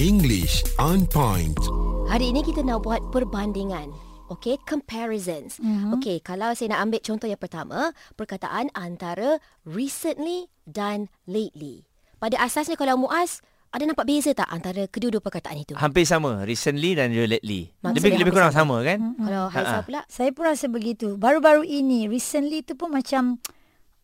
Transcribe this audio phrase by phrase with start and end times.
[0.00, 1.60] English on point.
[2.08, 3.92] Hari ini kita nak buat perbandingan.
[4.32, 5.60] Okay, comparisons.
[5.60, 6.00] Mm-hmm.
[6.00, 9.36] Okay, kalau saya nak ambil contoh yang pertama, perkataan antara
[9.68, 11.84] recently dan lately.
[12.16, 13.44] Pada asasnya kalau Muaz,
[13.76, 15.76] ada nampak beza tak antara kedua-dua perkataan itu?
[15.76, 18.80] Hampir sama Recently dan lately Maksudnya Lebih lebih kurang sama.
[18.80, 19.84] sama kan Kalau Haizah Ha-ha.
[19.84, 20.00] pula?
[20.08, 21.20] Saya pun rasa begitu.
[21.20, 23.36] Baru-baru ini, recently tu pun macam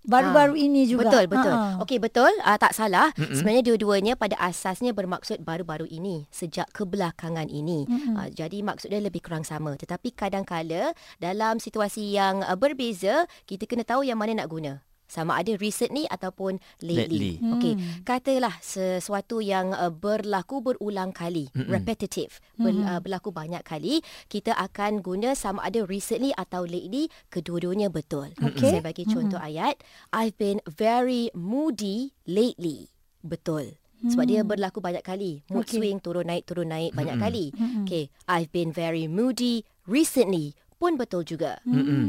[0.06, 1.10] baru-baru Ah, ini juga.
[1.10, 1.52] Betul, betul.
[1.82, 2.32] Okey, betul.
[2.46, 3.10] Uh, tak salah.
[3.18, 3.34] Mm-mm.
[3.34, 7.84] Sebenarnya dua-duanya pada asasnya bermaksud baru-baru ini, sejak kebelakangan ini.
[7.90, 9.74] Uh, jadi maksudnya lebih kurang sama.
[9.74, 14.85] Tetapi kadang-kala dalam situasi yang uh, berbeza, kita kena tahu yang mana nak guna.
[15.06, 17.38] Sama ada recently ataupun lately.
[17.38, 17.54] Lately.
[17.54, 21.70] Okey, katalah sesuatu yang uh, berlaku berulang kali, Mm-mm.
[21.70, 27.86] repetitive, ber, uh, berlaku banyak kali, kita akan guna sama ada recently atau lately, kedua-duanya
[27.86, 28.34] betul.
[28.42, 28.66] Okey.
[28.66, 29.78] Saya bagi contoh ayat,
[30.10, 32.90] I've been very moody lately.
[33.22, 33.78] Betul.
[33.96, 35.40] Sebab dia berlaku banyak kali.
[35.48, 35.80] Mood Okey.
[35.80, 37.48] swing turun naik turun naik banyak kali.
[37.82, 41.58] Okay, I've been very moody recently pun betul juga.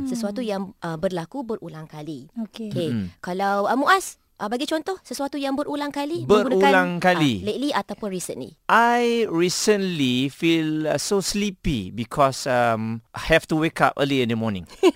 [0.06, 2.28] Sesuatu yang uh, berlaku berulang kali.
[2.38, 2.70] Okey.
[2.72, 2.90] Okay.
[3.20, 7.34] Kalau uh, Muaz, uh, bagi contoh sesuatu yang berulang kali Berulang menggunakan, kali.
[7.42, 8.52] Uh, lately ataupun recently.
[8.68, 14.30] I recently feel uh, so sleepy because um, I have to wake up early in
[14.30, 14.68] the morning.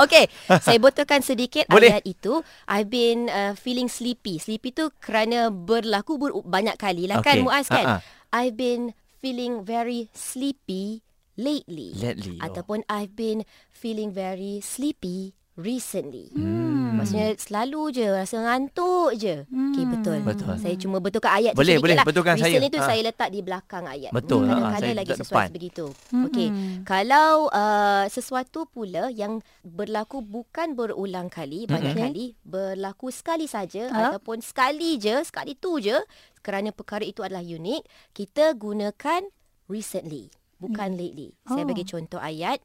[0.00, 0.26] Okay,
[0.64, 2.00] saya betulkan sedikit Boleh.
[2.00, 2.40] ayat itu.
[2.64, 4.40] I've been uh, feeling sleepy.
[4.40, 7.44] Sleepy tu kerana berlaku ber- banyak kali lah kan Okay.
[7.44, 7.84] Muaz kan?
[7.84, 7.98] Ha-ha.
[8.32, 11.00] I've been feeling very sleepy
[11.40, 11.96] lately.
[11.96, 12.44] Lately, oh.
[12.44, 16.28] Ataupun I've been feeling very sleepy recently.
[16.36, 16.83] Hmm.
[17.04, 19.44] Maksudnya selalu je rasa ngantuk je.
[19.46, 19.70] Hmm.
[19.70, 20.18] Okay, betul.
[20.20, 20.54] Betul.
[20.56, 21.94] Saya cuma betulkan ayat tu Boleh, boleh.
[21.94, 22.04] lah.
[22.04, 22.48] Betulkan saya.
[22.50, 22.86] Recently tu Ha.
[22.86, 24.10] saya letak di belakang ayat.
[24.10, 25.48] Betul, ha, Kadang-kadang saya lagi letak sesuai depan.
[25.52, 25.84] begitu.
[26.10, 26.48] Okey.
[26.82, 29.32] Kalau uh, sesuatu pula yang
[29.62, 34.00] berlaku bukan berulang kali, banyak kali, berlaku sekali saja Ha?
[34.08, 36.00] ataupun sekali je, sekali tu je
[36.40, 37.82] kerana perkara itu adalah unik,
[38.12, 39.28] kita gunakan
[39.66, 41.34] recently, bukan lately.
[41.42, 41.68] Saya Oh.
[41.68, 42.60] bagi contoh ayat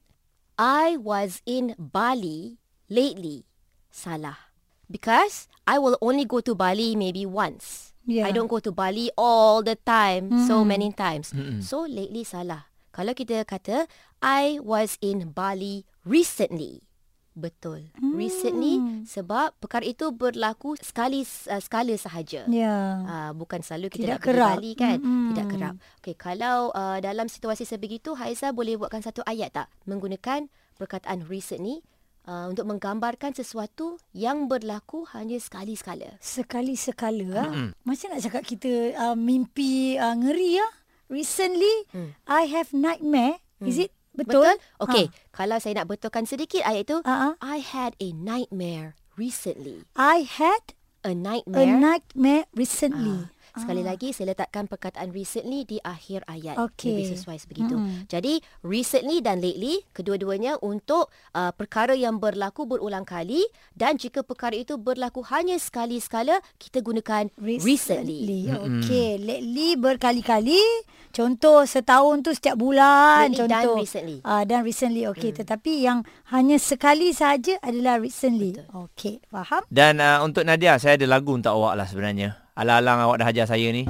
[0.55, 3.48] I was in Bali lately.
[3.89, 4.49] Salah.
[4.89, 7.93] Because I will only go to Bali maybe once.
[8.09, 8.25] Yeah.
[8.25, 11.29] I don't go to Bali all the time, so many times.
[11.61, 12.65] So lately salah.
[12.89, 13.85] Kalau kita kata
[14.17, 16.89] I was in Bali recently.
[17.37, 17.93] Betul.
[18.01, 22.43] Recently sebab perkara itu berlaku sekali uh, sekala sahaja.
[22.49, 23.05] Ya.
[23.05, 24.49] Uh, bukan selalu kita Tidak nak pergi kerap.
[24.57, 25.27] Bali kan Mm-mm.
[25.31, 25.73] Tidak kerap
[26.03, 31.79] Okey, Kalau uh, dalam situasi sebegitu Haiza boleh buatkan satu ayat tak Menggunakan perkataan recently
[32.25, 37.51] uh, Untuk menggambarkan sesuatu Yang berlaku hanya sekali sekala Sekali-sekala ah.
[37.85, 40.71] Macam nak cakap kita uh, mimpi uh, ngeri ah.
[41.09, 42.13] Recently Hmm.
[42.29, 43.41] I have nightmare.
[43.65, 44.45] Is it betul?
[44.45, 44.85] Betul?
[44.85, 47.33] Okey, Kalau saya nak betulkan sedikit ayat itu Ha.
[47.33, 47.33] Ah.
[47.41, 53.23] I had a nightmare recently I had A a nightmare nightmare recently.
[53.23, 56.55] Ah, Sekali lagi saya letakkan perkataan recently di akhir ayat.
[56.55, 56.95] Okey.
[56.95, 57.75] Lebih sesuai sebegitu.
[58.07, 63.43] Jadi recently dan lately kedua-duanya untuk uh, perkara yang berlaku berulang kali
[63.75, 68.47] dan jika perkara itu berlaku hanya sekali sekala kita gunakan recently.
[68.49, 70.61] Okey, lately berkali-kali.
[71.09, 73.77] Contoh setahun tu setiap bulan Lately dan contoh.
[73.81, 74.17] recently.
[74.21, 75.09] Ah dan recently.
[75.09, 78.53] Okey, tetapi yang hanya sekali saja adalah recently.
[78.69, 79.65] Okey, faham?
[79.73, 83.45] Dan uh, untuk Nadia Saya ada lagu untuk awak lah sebenarnya Alang-alang awak dah ajar
[83.45, 83.85] saya ni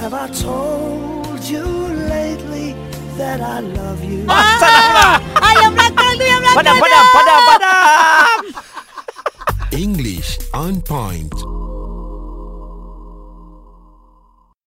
[0.00, 1.64] Have I told you
[2.08, 2.74] lately
[3.20, 4.24] that I love you?
[4.26, 8.40] Ah, yang belakang tu, yang belakang Padam, padam, padam, padam
[9.84, 11.51] English on point.